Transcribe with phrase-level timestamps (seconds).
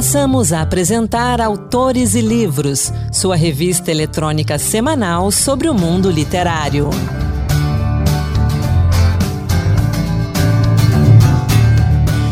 [0.00, 6.88] Passamos a apresentar Autores e Livros, sua revista eletrônica semanal sobre o mundo literário.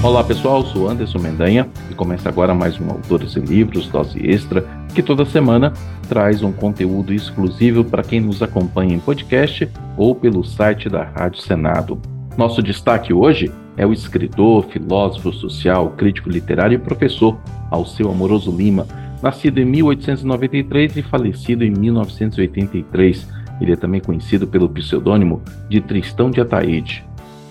[0.03, 4.67] Olá pessoal, sou Anderson Mendanha e começa agora mais um Autores e Livros, dose extra,
[4.95, 5.75] que toda semana
[6.09, 11.43] traz um conteúdo exclusivo para quem nos acompanha em podcast ou pelo site da Rádio
[11.43, 12.01] Senado.
[12.35, 17.39] Nosso destaque hoje é o escritor, filósofo social, crítico literário e professor
[17.71, 18.87] Alceu Amoroso Lima,
[19.23, 23.29] nascido em 1893 e falecido em 1983.
[23.61, 27.05] Ele é também conhecido pelo pseudônimo de Tristão de Ataíde.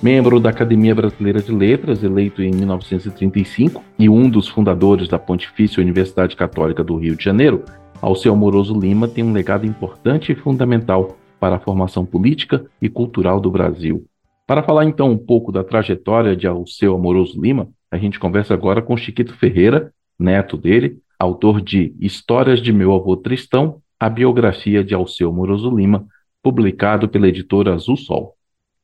[0.04, 5.82] Membro da Academia Brasileira de Letras, eleito em 1935 e um dos fundadores da Pontifícia
[5.82, 7.64] Universidade Católica do Rio de Janeiro,
[8.02, 13.40] Alceu Amoroso Lima tem um legado importante e fundamental para a formação política e cultural
[13.40, 14.06] do Brasil.
[14.48, 18.82] Para falar então um pouco da trajetória de Alceu Amoroso Lima, a gente conversa agora
[18.82, 24.94] com Chiquito Ferreira, neto dele, autor de Histórias de Meu Avô Tristão, a biografia de
[24.94, 26.08] Alceu Amoroso Lima,
[26.42, 28.38] publicado pela editora Azul Sol.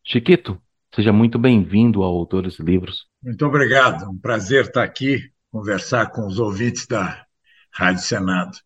[0.04, 0.62] Chiquito,
[0.94, 3.06] seja muito bem-vindo ao Autores Livros.
[3.24, 7.24] Muito obrigado, um prazer estar aqui, conversar com os ouvintes da
[7.72, 8.58] Rádio Senado.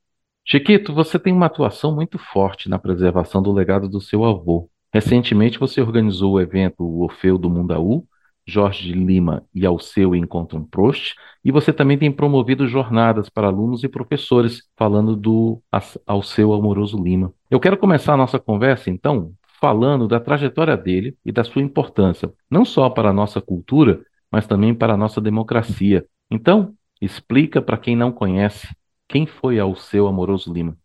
[0.44, 4.68] Chiquito, você tem uma atuação muito forte na preservação do legado do seu avô.
[4.94, 8.06] Recentemente você organizou o evento Orfeu do Mundaú,
[8.46, 13.90] Jorge Lima e Alceu encontram Prost, e você também tem promovido jornadas para alunos e
[13.90, 15.62] professores falando do
[16.06, 17.34] Alceu Amoroso Lima.
[17.52, 22.32] Eu quero começar a nossa conversa, então, falando da trajetória dele e da sua importância,
[22.50, 26.06] não só para a nossa cultura, mas também para a nossa democracia.
[26.32, 28.68] Então, explica para quem não conhece
[29.08, 30.78] quem foi Alceu Amoroso Lima.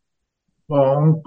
[0.68, 1.20] Bom,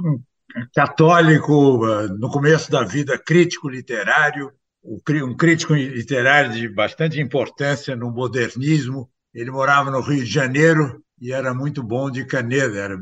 [0.74, 4.52] católico, eh, no começo da vida, crítico literário,
[4.84, 9.10] um crítico literário de bastante importância no modernismo.
[9.34, 12.96] Ele morava no Rio de Janeiro e era muito bom de caneta, era,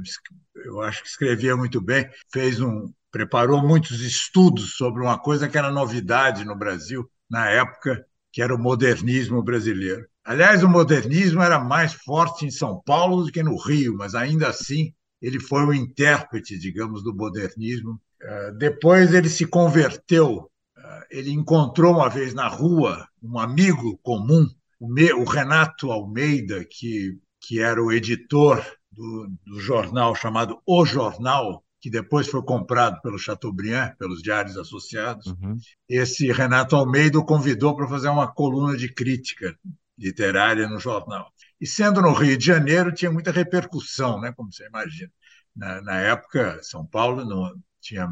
[0.66, 5.58] eu acho que escrevia muito bem, fez um, preparou muitos estudos sobre uma coisa que
[5.58, 10.08] era novidade no Brasil na época, que era o modernismo brasileiro.
[10.24, 14.48] Aliás, o modernismo era mais forte em São Paulo do que no Rio, mas ainda
[14.48, 18.00] assim ele foi o intérprete, digamos, do modernismo.
[18.22, 24.46] Eh, depois ele se converteu, eh, ele encontrou uma vez na rua um amigo comum,
[24.82, 28.62] o Renato Almeida, que, que era o editor
[28.92, 35.28] do, do jornal chamado O Jornal, que depois foi comprado pelo Chateaubriand, pelos Diários Associados.
[35.28, 35.58] Uhum.
[35.88, 39.58] Esse Renato Almeida o convidou para fazer uma coluna de crítica
[39.98, 41.32] literária no jornal.
[41.60, 45.12] E sendo no Rio de Janeiro, tinha muita repercussão, né, como você imagina.
[45.56, 48.08] Na, na época, São Paulo não tinha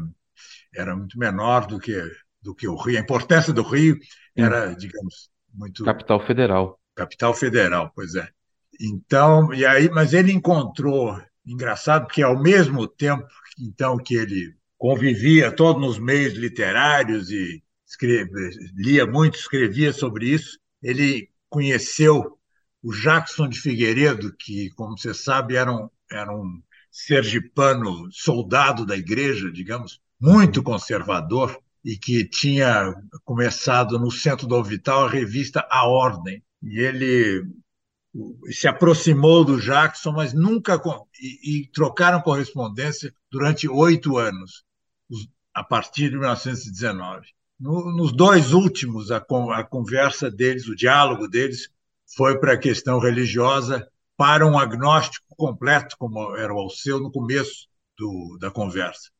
[0.74, 2.02] era muito menor do que
[2.40, 2.98] do que o Rio.
[2.98, 3.98] A importância do Rio
[4.36, 6.80] era, digamos, muito capital federal.
[6.94, 8.28] Capital federal, pois é.
[8.80, 13.26] Então, e aí, mas ele encontrou engraçado porque ao mesmo tempo
[13.58, 18.30] então que ele convivia todo nos meios literários e escreve,
[18.74, 22.38] lia muito, escrevia sobre isso, ele conheceu
[22.82, 28.96] o Jackson de Figueiredo, que, como você sabe, era um, era um sergipano soldado da
[28.96, 35.86] igreja, digamos, muito conservador, e que tinha começado no centro do Vital a revista A
[35.86, 36.42] Ordem.
[36.62, 37.44] E ele
[38.50, 40.80] se aproximou do Jackson, mas nunca.
[41.20, 44.64] E, e trocaram correspondência durante oito anos,
[45.52, 47.26] a partir de 1919.
[47.62, 51.70] No, nos dois últimos, a, a conversa deles, o diálogo deles,
[52.16, 57.68] foi para a questão religiosa, para um agnóstico completo, como era o Alceu no começo
[57.96, 59.10] do, da conversa,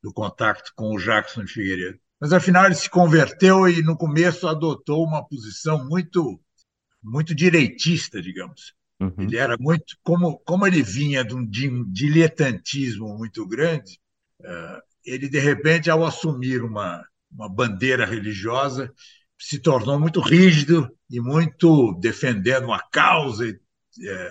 [0.00, 1.98] do contato com o Jackson de Figueiredo.
[2.20, 6.40] Mas, afinal, ele se converteu e, no começo, adotou uma posição muito,
[7.02, 8.72] muito direitista, digamos.
[9.00, 9.14] Uhum.
[9.18, 9.96] Ele era muito.
[10.00, 13.98] Como, como ele vinha de um, de um diletantismo muito grande,
[14.42, 18.92] uh, ele, de repente, ao assumir uma, uma bandeira religiosa,
[19.38, 23.46] se tornou muito rígido e muito defendendo uma causa.
[23.48, 24.30] É,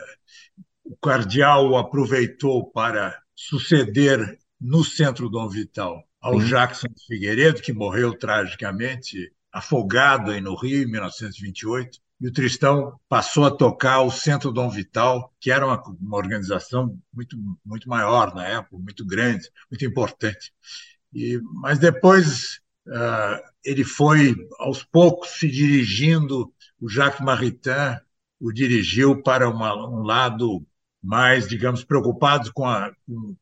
[0.83, 8.17] o cardeal o aproveitou para suceder no centro Dom Vital ao Jackson Figueiredo, que morreu
[8.17, 11.99] tragicamente afogado aí no Rio em 1928.
[12.21, 16.99] E o Tristão passou a tocar o Centro Dom Vital, que era uma, uma organização
[17.13, 20.51] muito, muito maior na época, muito grande, muito importante.
[21.13, 22.59] E, mas depois
[23.63, 27.99] ele foi, aos poucos, se dirigindo, o Jacques Maritain
[28.39, 30.65] o dirigiu para uma, um lado
[31.01, 32.91] mais, digamos, preocupado com a,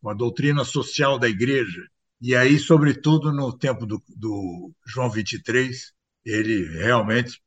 [0.02, 1.88] com a doutrina social da igreja.
[2.20, 5.94] E aí, sobretudo no tempo do, do João 23,
[6.26, 7.42] ele realmente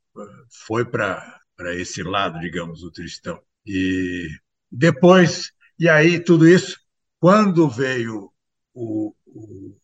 [0.66, 1.40] foi para
[1.74, 3.40] esse lado, digamos, o cristão.
[3.66, 4.28] E
[4.70, 6.78] depois, e aí tudo isso,
[7.18, 8.32] quando veio
[8.72, 9.76] o, o,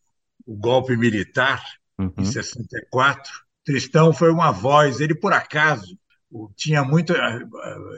[0.46, 1.62] o golpe militar,
[1.98, 2.12] uhum.
[2.18, 3.32] em 64,
[3.64, 5.98] Tristão foi uma voz, ele por acaso
[6.54, 7.14] tinha muito,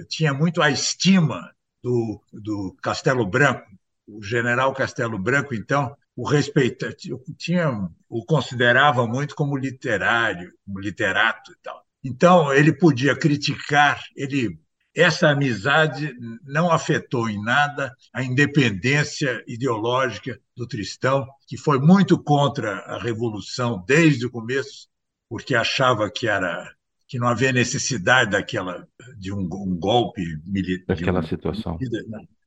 [0.09, 1.51] tinha muito a estima
[1.83, 3.67] do, do Castelo Branco,
[4.07, 6.95] o general Castelo Branco, então, o respeita,
[7.37, 7.69] tinha,
[8.09, 11.85] o considerava muito como literário, como literato e tal.
[12.03, 14.59] Então, ele podia criticar, ele
[15.01, 16.13] essa amizade
[16.43, 23.85] não afetou em nada a independência ideológica do Tristão, que foi muito contra a revolução
[23.87, 24.89] desde o começo,
[25.29, 26.75] porque achava que era
[27.07, 28.87] que não havia necessidade daquela
[29.17, 31.79] de um, um golpe militar daquela situação.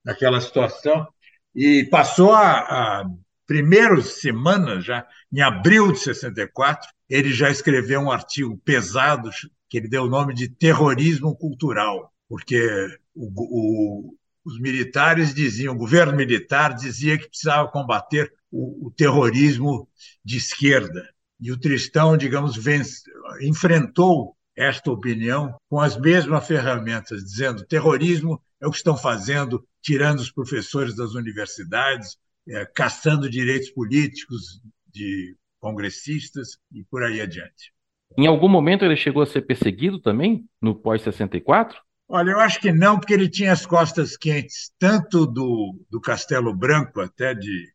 [0.04, 1.08] daquela situação.
[1.56, 3.10] E passou a, a
[3.48, 9.30] primeiras semanas já em abril de 64 ele já escreveu um artigo pesado
[9.70, 12.66] que ele deu o nome de terrorismo cultural porque
[13.14, 19.90] o, o, os militares diziam o governo militar dizia que precisava combater o, o terrorismo
[20.24, 21.10] de esquerda
[21.42, 23.04] e o Tristão digamos vence,
[23.42, 30.20] enfrentou esta opinião com as mesmas ferramentas, dizendo terrorismo é o que estão fazendo, tirando
[30.20, 32.18] os professores das universidades,
[32.48, 37.74] é, caçando direitos políticos de congressistas e por aí adiante.
[38.18, 41.76] Em algum momento ele chegou a ser perseguido também, no pós-64?
[42.14, 46.54] Olha, eu acho que não, porque ele tinha as costas quentes, tanto do, do Castelo
[46.54, 47.72] Branco, até de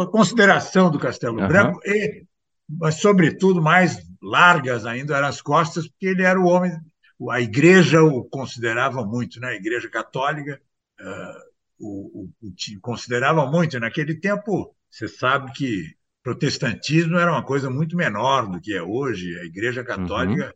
[0.00, 1.48] a consideração do Castelo uhum.
[1.48, 2.24] Branco, e,
[2.68, 6.70] mas, sobretudo, mais largas ainda eram as costas, porque ele era o homem.
[7.30, 9.48] A igreja o considerava muito, né?
[9.48, 10.60] a igreja católica
[11.00, 11.40] uh,
[11.80, 13.80] o, o, o, considerava muito.
[13.80, 19.36] Naquele tempo, você sabe que protestantismo era uma coisa muito menor do que é hoje.
[19.40, 20.54] A igreja católica,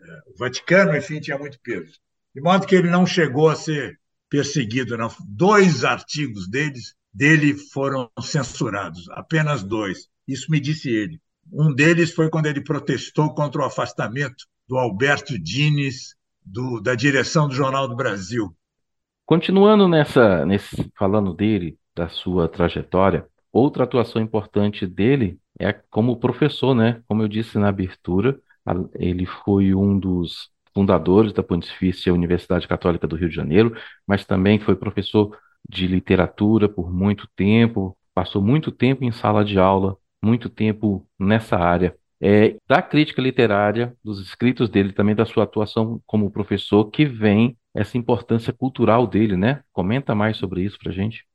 [0.00, 0.06] uhum.
[0.06, 1.98] uh, o Vaticano, enfim, tinha muito peso.
[2.34, 3.98] De modo que ele não chegou a ser
[4.28, 4.96] perseguido.
[4.96, 5.10] Não.
[5.26, 10.08] Dois artigos deles, dele foram censurados, apenas dois.
[10.26, 11.20] Isso me disse ele.
[11.52, 17.48] Um deles foi quando ele protestou contra o afastamento do Alberto Dines do, da direção
[17.48, 18.54] do Jornal do Brasil.
[19.26, 26.74] Continuando nessa, nesse, falando dele, da sua trajetória, outra atuação importante dele é como professor,
[26.74, 27.02] né?
[27.06, 28.40] Como eu disse na abertura,
[28.94, 33.76] ele foi um dos fundadores da Pontifícia Universidade Católica do Rio de Janeiro,
[34.06, 35.36] mas também foi professor
[35.68, 41.56] de literatura por muito tempo, passou muito tempo em sala de aula muito tempo nessa
[41.56, 41.96] área.
[42.22, 47.56] É, da crítica literária, dos escritos dele, também da sua atuação como professor, que vem
[47.74, 49.62] essa importância cultural dele, né?
[49.72, 51.26] Comenta mais sobre isso para gente.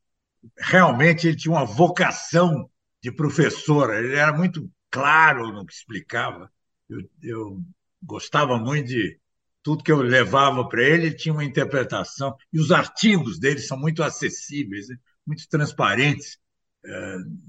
[0.57, 2.69] Realmente ele tinha uma vocação
[3.01, 6.51] de professor, ele era muito claro no que explicava.
[6.87, 7.61] Eu, eu
[8.03, 9.19] gostava muito de
[9.65, 13.77] tudo que eu levava para ele, ele tinha uma interpretação, e os artigos dele são
[13.77, 14.95] muito acessíveis, né?
[15.25, 16.37] muito transparentes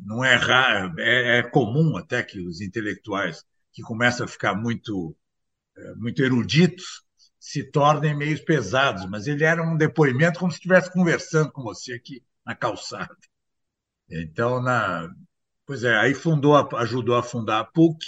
[0.04, 5.16] não é raro, é, é, comum até que os intelectuais que começam a ficar muito,
[5.76, 7.04] é, muito eruditos
[7.38, 11.92] se tornem meio pesados, mas ele era um depoimento como se estivesse conversando com você
[11.92, 13.14] aqui na calçada.
[14.08, 15.08] Então, na,
[15.66, 17.98] pois é, aí fundou, ajudou a fundar a PUC,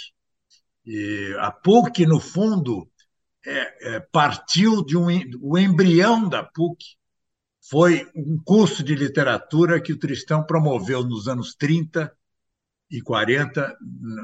[0.85, 2.89] e a PUC, no fundo,
[3.45, 5.07] é, é, partiu de um
[5.41, 6.97] o embrião da PUC
[7.69, 12.11] foi um curso de literatura que o Tristão promoveu nos anos 30
[12.89, 13.77] e 40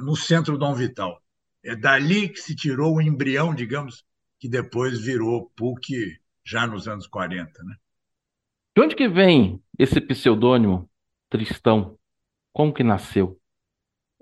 [0.04, 1.22] no Centro Dom Vital.
[1.63, 4.04] É dali que se tirou o embrião, digamos,
[4.39, 7.63] que depois virou PUC já nos anos 40.
[7.63, 7.75] Né?
[8.75, 10.89] De onde que vem esse pseudônimo
[11.30, 11.98] Tristão?
[12.51, 13.39] Como que nasceu?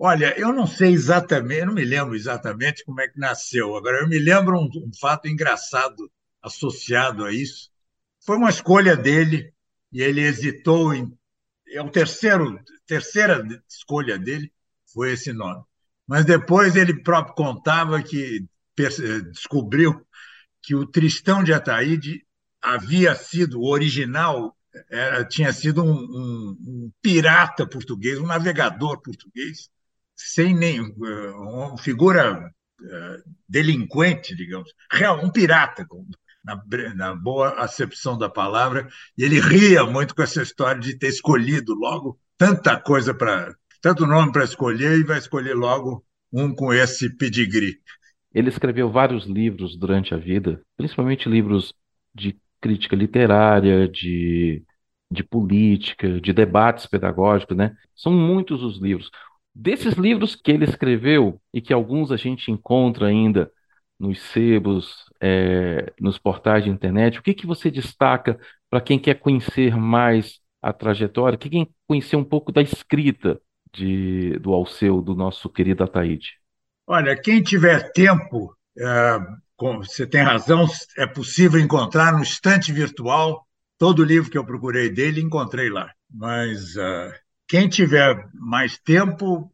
[0.05, 3.73] Olha, eu não sei exatamente, não me lembro exatamente como é que nasceu.
[3.73, 7.71] Agora, eu me lembro um, um fato engraçado associado a isso,
[8.19, 9.53] foi uma escolha dele
[9.93, 11.17] e ele hesitou em.
[11.69, 14.51] É o terceiro, terceira escolha dele
[14.93, 15.63] foi esse nome.
[16.05, 18.45] Mas depois ele próprio contava que
[19.31, 20.05] descobriu
[20.61, 22.25] que o Tristão de Ataíde
[22.61, 24.53] havia sido o original,
[24.89, 29.71] era, tinha sido um, um, um, pirata português, um navegador português,
[30.15, 32.51] sem nem uma figura
[32.81, 35.85] uh, delinquente, digamos, real, um pirata,
[36.43, 36.61] na,
[36.95, 41.73] na, boa acepção da palavra, e ele ria muito com essa história de ter escolhido
[41.73, 43.53] logo tanta coisa para.
[43.81, 47.79] tanto nome para escolher e vai escolher logo um com esse pedigree.
[48.33, 51.73] Ele escreveu vários livros durante a vida, principalmente livros
[52.13, 54.63] de crítica literária, de,
[55.11, 57.75] de política, de debates pedagógicos, né?
[57.95, 59.11] São muitos os livros.
[59.55, 63.51] Desses livros que ele escreveu e que alguns a gente encontra ainda
[63.99, 67.19] nos sebos é, nos portais de internet.
[67.19, 68.37] O que, que você destaca
[68.69, 73.39] para quem quer conhecer mais a trajetória, quem quer conhecer um pouco da escrita
[73.73, 76.39] de, do Alceu, do nosso querido Ataíde?
[76.87, 79.19] Olha, quem tiver tempo, é,
[79.57, 80.67] você tem razão,
[80.97, 83.45] é possível encontrar no estante virtual
[83.77, 85.91] todo o livro que eu procurei dele, encontrei lá.
[86.09, 87.11] Mas uh,
[87.47, 89.51] quem tiver mais tempo,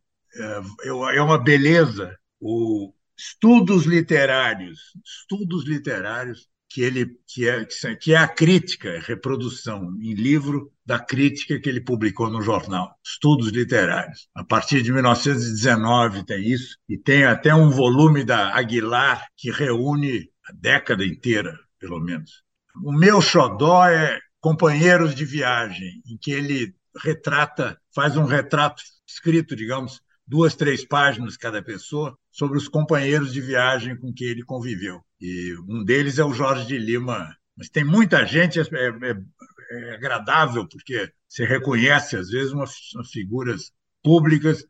[0.85, 2.17] uh, é uma beleza.
[2.39, 7.65] O estudos literários, estudos literários que ele que é
[7.99, 13.49] que é a crítica, reprodução em livro da crítica que ele publicou no jornal, Estudos
[13.49, 14.29] Literários.
[14.35, 20.29] A partir de 1919 tem isso e tem até um volume da Aguilar que reúne
[20.47, 22.43] a década inteira, pelo menos.
[22.83, 29.55] O meu xodó é Companheiros de Viagem, em que ele retrata, faz um retrato escrito,
[29.55, 35.03] digamos, duas, três páginas cada pessoa, sobre os companheiros de viagem com que ele conviveu.
[35.19, 37.35] E um deles é o Jorge de Lima.
[37.57, 39.21] Mas tem muita gente, é, é,
[39.71, 42.71] é agradável, porque você reconhece, às vezes, umas,
[43.11, 44.65] figuras públicas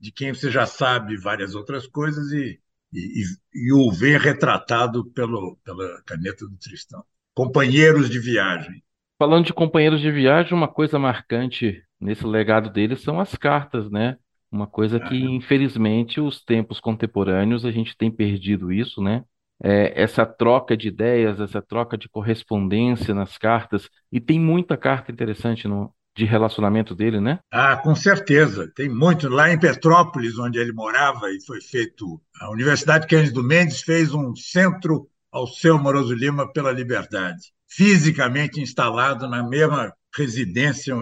[0.00, 2.60] de quem você já sabe várias outras coisas e,
[2.92, 3.22] e,
[3.54, 7.04] e o vê retratado pelo, pela caneta do Tristão.
[7.34, 8.82] Companheiros de viagem.
[9.22, 14.16] Falando de companheiros de viagem, uma coisa marcante nesse legado dele são as cartas, né?
[14.50, 19.22] Uma coisa que, infelizmente, os tempos contemporâneos a gente tem perdido isso, né?
[19.62, 25.12] É, essa troca de ideias, essa troca de correspondência nas cartas, e tem muita carta
[25.12, 27.38] interessante no, de relacionamento dele, né?
[27.52, 28.72] Ah, com certeza.
[28.74, 29.28] Tem muito.
[29.28, 32.20] Lá em Petrópolis, onde ele morava, e foi feito.
[32.40, 39.26] A Universidade Cândido Mendes fez um centro ao seu Moroso Lima pela Liberdade, fisicamente instalado
[39.28, 40.94] na mesma residência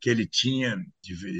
[0.00, 0.76] que ele tinha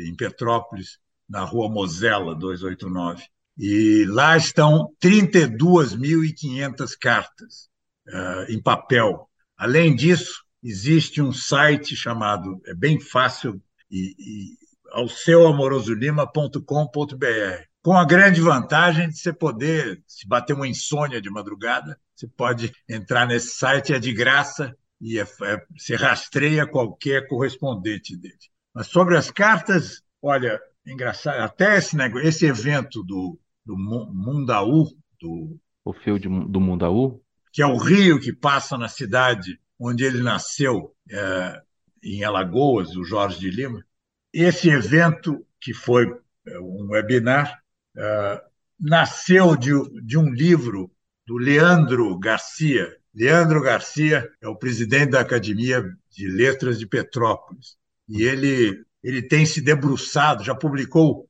[0.06, 3.22] em Petrópolis, na rua Mosela 289.
[3.58, 7.68] E lá estão 32.500 cartas
[8.08, 9.28] uh, em papel.
[9.56, 14.56] Além disso, existe um site chamado, é bem fácil, e, e,
[14.92, 21.98] ao seuamorosolima.com.br, com a grande vantagem de você poder, se bater uma insônia de madrugada,
[22.18, 28.16] você pode entrar nesse site, é de graça, e é, é, você rastreia qualquer correspondente
[28.16, 28.34] dele.
[28.74, 34.88] Mas sobre as cartas, olha, engraçado, até esse, negócio, esse evento do, do Mundaú,
[35.20, 37.22] do, o fio de, do Mundaú,
[37.52, 41.62] que é o rio que passa na cidade onde ele nasceu, é,
[42.02, 43.84] em Alagoas, o Jorge de Lima.
[44.32, 46.04] Esse evento, que foi
[46.48, 47.62] é, um webinar,
[47.96, 48.42] é,
[48.80, 49.70] nasceu de,
[50.04, 50.90] de um livro
[51.28, 52.96] do Leandro Garcia.
[53.14, 57.76] Leandro Garcia é o presidente da Academia de Letras de Petrópolis.
[58.08, 61.28] E ele ele tem se debruçado, já publicou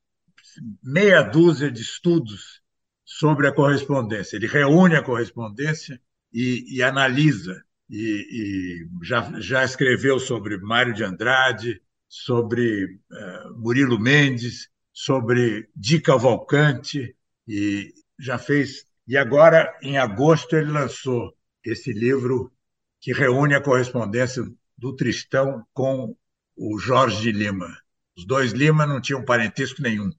[0.83, 2.63] meia dúzia de estudos
[3.05, 4.37] sobre a correspondência.
[4.37, 6.01] Ele reúne a correspondência
[6.33, 7.61] e, e analisa.
[7.91, 16.01] E, e, já, já escreveu sobre Mário de Andrade, sobre uh, Murilo Mendes, sobre Di
[16.01, 17.17] Cavalcante,
[17.49, 18.88] e já fez.
[19.09, 21.35] E agora, em agosto, ele lançou
[21.65, 22.53] esse livro
[23.01, 24.45] que reúne a correspondência
[24.77, 26.15] do Tristão com
[26.55, 27.75] o Jorge de Lima.
[28.15, 30.11] Os dois Lima não tinham parentesco nenhum,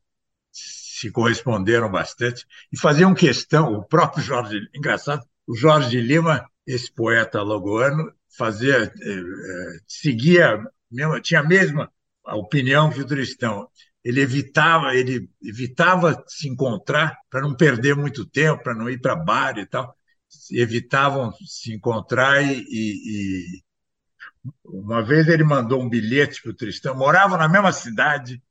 [0.51, 3.73] se corresponderam bastante e faziam questão.
[3.73, 10.63] O próprio Jorge, engraçado, o Jorge de Lima, esse poeta logoano, fazia, eh, eh, seguia,
[11.21, 11.91] tinha a mesma
[12.25, 13.69] opinião que o Tristão.
[14.03, 19.15] Ele evitava, ele evitava se encontrar para não perder muito tempo, para não ir para
[19.15, 19.95] bar e tal.
[20.51, 23.63] Evitavam se encontrar e, e,
[24.63, 28.41] uma vez ele mandou um bilhete para o Tristão, morava na mesma cidade,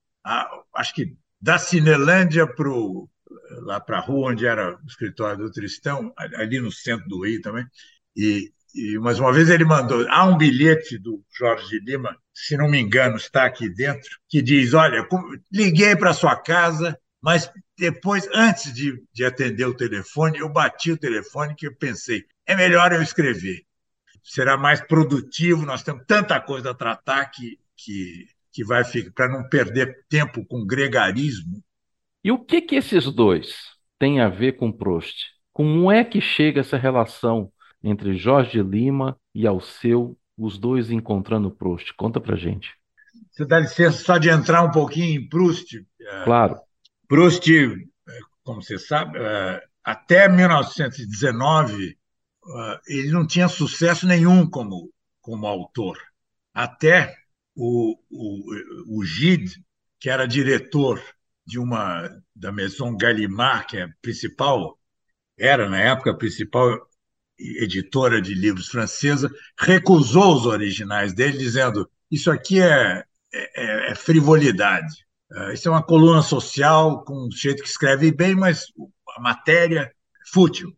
[0.75, 2.69] acho que da Cinelândia para
[3.63, 7.41] lá para a rua onde era o escritório do Tristão, ali no centro do Rio
[7.41, 7.67] também.
[8.17, 12.69] E, e mas uma vez ele mandou, há um bilhete do Jorge Lima, se não
[12.69, 15.07] me engano, está aqui dentro, que diz: Olha,
[15.53, 20.99] liguei para sua casa, mas depois, antes de, de atender o telefone, eu bati o
[20.99, 23.67] telefone que eu pensei, é melhor eu escrever
[24.29, 25.65] será mais produtivo.
[25.65, 30.45] Nós temos tanta coisa a tratar que, que, que vai ficar para não perder tempo
[30.45, 31.63] com gregarismo.
[32.23, 33.57] E o que que esses dois
[33.99, 35.17] têm a ver com Proust?
[35.53, 37.51] Como é que chega essa relação
[37.83, 41.93] entre Jorge Lima e Alceu, os dois encontrando Proust?
[41.95, 42.71] Conta para gente.
[43.31, 45.85] Você dá licença só de entrar um pouquinho em Proust?
[46.25, 46.59] Claro.
[47.09, 47.51] Proust,
[48.45, 51.99] como você sabe, é, até 1919
[52.55, 54.91] ah, ele não tinha sucesso nenhum como,
[55.21, 55.99] como autor.
[56.55, 57.15] Até
[57.55, 59.63] o, o, o Gide,
[60.01, 61.03] que era diretor
[61.47, 64.79] de uma da Maison Gallimard, que é a principal,
[65.37, 66.88] era na época a principal
[67.39, 75.07] editora de livros francesa, recusou os originais dele, dizendo: Isso aqui é, é, é frivolidade.
[75.31, 78.67] Uh, isso é uma coluna social com um jeito que escreve bem, mas
[79.17, 79.93] a matéria é
[80.33, 80.75] fútil.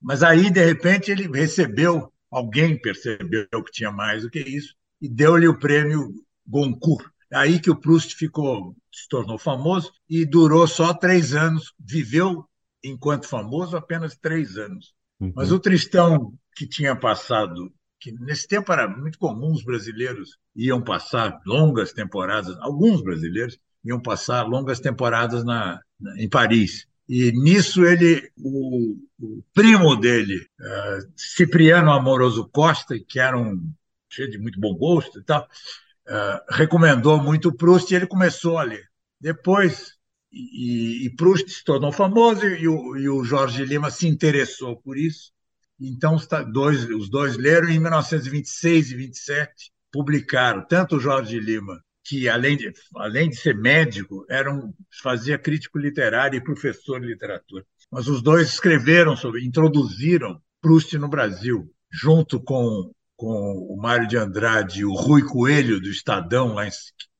[0.00, 5.08] Mas aí, de repente, ele recebeu, alguém percebeu que tinha mais do que isso, e
[5.08, 6.12] deu-lhe o prêmio
[6.46, 7.06] Goncourt.
[7.30, 12.44] É aí que o Proust ficou, se tornou famoso e durou só três anos, viveu
[12.82, 14.94] enquanto famoso apenas três anos.
[15.20, 15.32] Uhum.
[15.36, 20.82] Mas o Tristão, que tinha passado, que nesse tempo era muito comum, os brasileiros iam
[20.82, 26.86] passar longas temporadas, alguns brasileiros iam passar longas temporadas na, na em Paris.
[27.08, 33.60] E nisso ele, o, o primo dele, uh, Cipriano Amoroso Costa, que era um
[34.08, 38.62] cheio de muito bom gosto e tal, uh, recomendou muito Proust e ele começou a
[38.62, 38.84] ler.
[39.20, 39.94] Depois,
[40.32, 44.96] e, e Proust se tornou famoso e o, e o Jorge Lima se interessou por
[44.96, 45.32] isso.
[45.80, 51.82] Então, os dois, os dois leram em 1926 e 27, publicaram tanto o Jorge Lima,
[52.04, 57.06] que além de, além de ser médico, era um, fazia crítico literário e professor de
[57.06, 57.64] literatura.
[57.90, 64.16] Mas os dois escreveram sobre, introduziram Proust no Brasil, junto com com o Mário de
[64.16, 66.70] Andrade e o Rui Coelho, do Estadão, lá em,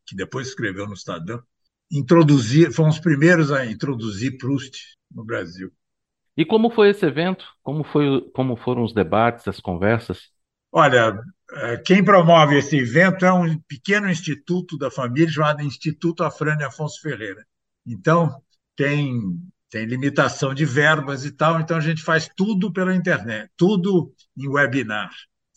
[0.07, 1.43] que depois escreveu no Estadão,
[1.91, 5.71] introduzir, foram os primeiros a introduzir Proust no Brasil.
[6.37, 7.45] E como foi esse evento?
[7.63, 10.31] Como, foi, como foram os debates, as conversas?
[10.73, 11.21] Olha,
[11.53, 17.01] é, quem promove esse evento é um pequeno instituto da família chamado Instituto Afrânio Afonso
[17.01, 17.45] Ferreira.
[17.85, 18.41] Então,
[18.77, 19.21] tem,
[19.69, 24.49] tem limitação de verbas e tal, então a gente faz tudo pela internet, tudo em
[24.49, 25.11] webinar.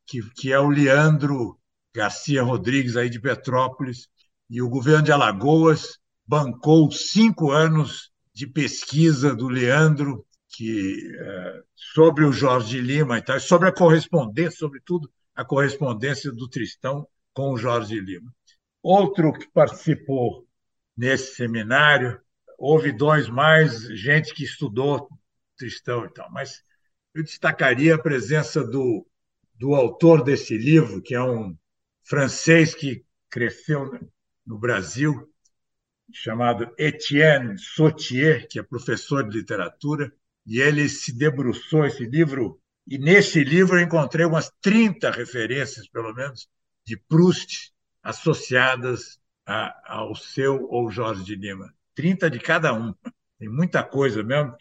[0.07, 1.59] que, que é o Leandro
[1.93, 4.07] Garcia Rodrigues, aí de Petrópolis,
[4.49, 12.23] e o governo de Alagoas bancou cinco anos de pesquisa do Leandro que é, sobre
[12.23, 17.57] o Jorge Lima e tal, sobre a correspondência, sobretudo a correspondência do Tristão com o
[17.57, 18.31] Jorge Lima.
[18.81, 20.47] Outro que participou
[20.95, 22.21] nesse seminário,
[22.57, 25.09] houve dois mais, gente que estudou
[25.57, 26.63] Tristão e tal, mas
[27.13, 29.07] eu destacaria a presença do,
[29.55, 31.55] do autor desse livro, que é um
[32.03, 33.99] francês que cresceu
[34.45, 35.31] no Brasil,
[36.13, 40.13] chamado Etienne Sautier, que é professor de literatura,
[40.45, 46.13] e ele se debruçou esse livro, e nesse livro eu encontrei umas 30 referências, pelo
[46.13, 46.47] menos,
[46.85, 47.71] de Proust
[48.01, 51.73] associadas a, ao seu ou Jorge de Lima.
[51.95, 52.93] 30 de cada um.
[53.39, 54.55] Tem muita coisa mesmo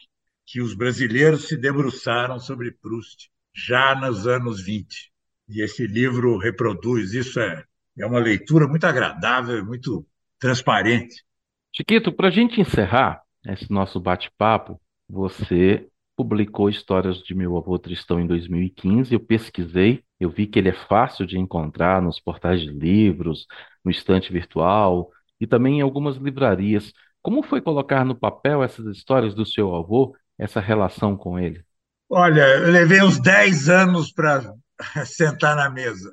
[0.46, 5.12] que os brasileiros se debruçaram sobre Proust já nos anos 20.
[5.48, 7.64] E esse livro reproduz, isso é
[7.98, 10.06] é uma leitura muito agradável, muito
[10.38, 11.24] transparente.
[11.74, 18.20] Chiquito, para a gente encerrar esse nosso bate-papo, você publicou Histórias de Meu Avô Tristão
[18.20, 19.14] em 2015.
[19.14, 23.46] Eu pesquisei, eu vi que ele é fácil de encontrar nos portais de livros,
[23.82, 26.92] no estante virtual e também em algumas livrarias.
[27.22, 31.64] Como foi colocar no papel essas histórias do seu avô, essa relação com ele?
[32.10, 34.52] Olha, eu levei uns 10 anos para
[35.06, 36.10] sentar na mesa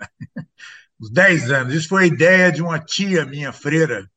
[1.00, 1.74] uns 10 anos.
[1.74, 4.10] Isso foi a ideia de uma tia minha, freira,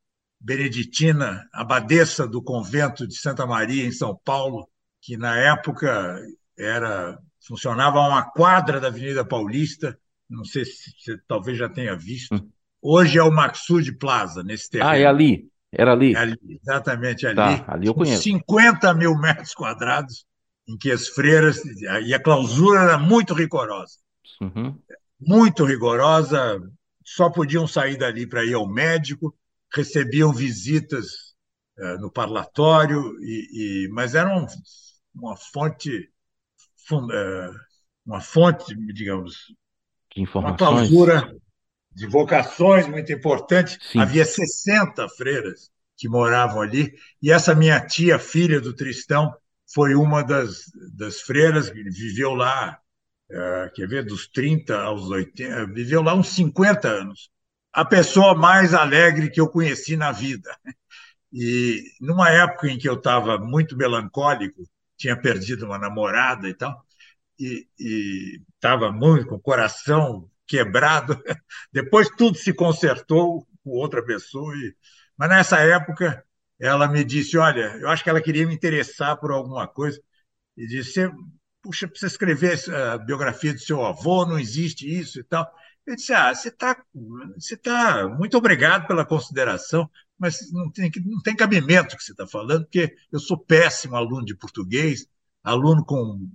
[0.43, 4.69] beneditina, abadesa do convento de Santa Maria, em São Paulo,
[5.01, 6.21] que na época
[6.59, 11.97] era funcionava a uma quadra da Avenida Paulista, não sei se você talvez já tenha
[11.97, 12.35] visto.
[12.35, 12.49] Hum.
[12.81, 14.91] Hoje é o Maxud Plaza, nesse terreno.
[14.91, 16.15] Ah, é ali, era ali.
[16.15, 17.37] É ali exatamente ali.
[17.37, 18.23] Tá, ali eu conheço.
[18.23, 20.25] 50 mil metros quadrados,
[20.69, 21.61] em que as freiras,
[22.05, 23.99] e a clausura era muito rigorosa.
[24.41, 24.77] Uhum
[25.25, 26.61] muito rigorosa,
[27.05, 29.35] só podiam sair dali para ir ao médico,
[29.75, 31.07] recebiam visitas
[31.79, 34.47] uh, no parlatório, e, e, mas era um,
[35.15, 36.11] uma fonte,
[36.91, 37.55] uh,
[38.05, 39.55] uma fonte, digamos,
[40.35, 41.35] uma clausura
[41.91, 43.79] de vocações muito importante.
[43.81, 43.99] Sim.
[43.99, 49.33] Havia 60 freiras que moravam ali, e essa minha tia, filha do Tristão,
[49.73, 52.83] foi uma das, das freiras que viveu lá
[53.33, 57.31] é, quer ver, dos 30 aos 80, viveu lá uns 50 anos.
[57.73, 60.55] A pessoa mais alegre que eu conheci na vida.
[61.33, 64.63] E numa época em que eu estava muito melancólico,
[64.97, 66.85] tinha perdido uma namorada e tal,
[67.39, 67.67] e
[68.55, 71.21] estava muito com o coração quebrado.
[71.73, 74.55] Depois tudo se consertou com outra pessoa.
[74.57, 74.75] E...
[75.17, 76.25] Mas nessa época
[76.61, 80.01] ela me disse: Olha, eu acho que ela queria me interessar por alguma coisa.
[80.57, 81.11] E disse:
[81.63, 85.51] Puxa, precisa escrever a biografia do seu avô, não existe isso e tal.
[85.87, 86.85] Eu disse: Ah, você está
[87.37, 92.13] você tá, muito obrigado pela consideração, mas não tem, não tem cabimento o que você
[92.13, 95.07] está falando, porque eu sou péssimo aluno de português,
[95.43, 96.29] aluno com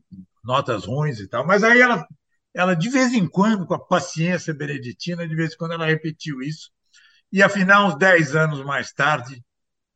[0.44, 1.46] notas ruins e tal.
[1.46, 2.06] Mas aí ela,
[2.54, 6.42] ela de vez em quando, com a paciência beneditina, de vez em quando ela repetiu
[6.42, 6.72] isso.
[7.32, 9.44] E afinal, uns 10 anos mais tarde,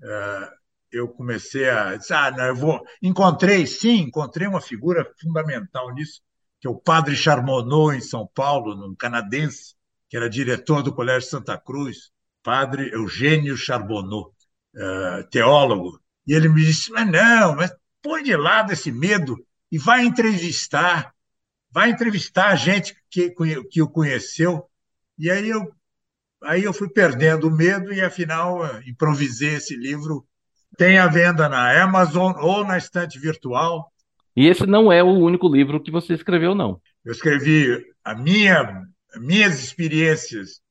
[0.03, 0.51] uh,
[0.91, 2.81] eu comecei a dizer, ah, não, eu vou.
[3.01, 6.21] Encontrei, sim, encontrei uma figura fundamental nisso,
[6.61, 9.73] que é o padre Charmonot, em São Paulo, um canadense,
[10.07, 12.11] que era diretor do Colégio Santa Cruz,
[12.43, 14.31] padre Eugênio Charbonneau,
[14.75, 15.99] uh, teólogo.
[16.27, 19.35] E ele me disse: Mas não, mas põe de lado esse medo
[19.71, 21.11] e vai entrevistar,
[21.71, 23.33] vai entrevistar a gente que,
[23.69, 24.69] que o conheceu.
[25.17, 25.67] E aí eu,
[26.43, 30.27] aí eu fui perdendo o medo e, afinal, improvisei esse livro.
[30.77, 33.91] Tem à venda na Amazon ou na estante virtual.
[34.35, 36.79] E esse não é o único livro que você escreveu, não.
[37.03, 38.83] Eu escrevi a minha,
[39.17, 40.61] minhas experiências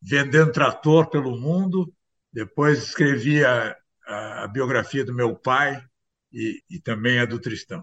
[0.00, 1.92] vendendo trator pelo mundo,
[2.32, 3.74] depois escrevi a,
[4.06, 5.80] a, a biografia do meu pai
[6.32, 7.82] e, e também a do Tristão.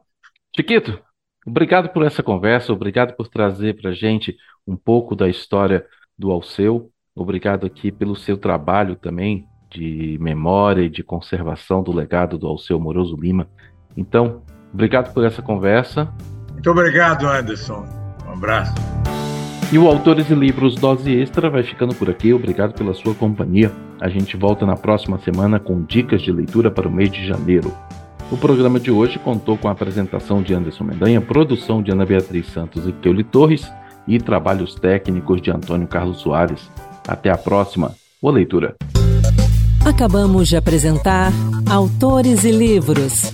[0.56, 1.02] Chiquito,
[1.46, 5.86] obrigado por essa conversa, obrigado por trazer para a gente um pouco da história
[6.18, 12.38] do Alceu, obrigado aqui pelo seu trabalho também de memória e de conservação do legado
[12.38, 13.50] do Alceu Moroso Lima.
[13.96, 14.44] Então,
[14.74, 16.08] obrigado por essa conversa.
[16.52, 17.86] Muito obrigado, Anderson.
[18.28, 18.74] Um abraço.
[19.72, 22.34] E o Autores e Livros Dose Extra vai ficando por aqui.
[22.34, 23.72] Obrigado pela sua companhia.
[24.02, 27.74] A gente volta na próxima semana com dicas de leitura para o mês de janeiro.
[28.30, 32.48] O programa de hoje contou com a apresentação de Anderson Mendanha, produção de Ana Beatriz
[32.48, 33.70] Santos e Keuli Torres
[34.08, 36.70] e trabalhos técnicos de Antônio Carlos Soares.
[37.08, 37.94] Até a próxima.
[38.22, 38.76] Boa leitura.
[39.86, 41.32] Acabamos de apresentar
[41.70, 43.34] Autores e Livros,